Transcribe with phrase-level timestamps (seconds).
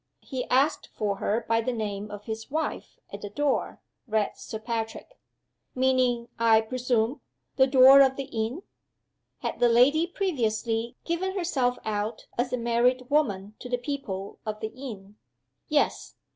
[0.21, 4.57] "'He asked for her by the name of his wife, at the door,'" read Sir
[4.57, 5.19] Patrick.
[5.75, 7.21] "Meaning, I presume,
[7.55, 8.63] the door of the inn?
[9.41, 14.59] Had the lady previously given herself out as a married woman to the people of
[14.59, 15.17] the inn?"
[15.67, 16.15] "Yes."